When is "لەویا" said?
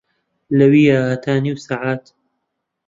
0.57-0.97